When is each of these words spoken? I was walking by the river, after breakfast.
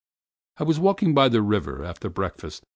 I 0.57 0.63
was 0.63 0.79
walking 0.79 1.13
by 1.13 1.29
the 1.29 1.43
river, 1.43 1.83
after 1.85 2.09
breakfast. 2.09 2.63